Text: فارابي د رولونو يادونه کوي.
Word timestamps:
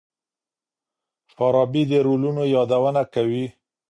فارابي 1.33 1.83
د 1.89 1.91
رولونو 2.07 2.43
يادونه 2.55 3.01
کوي. 3.13 3.45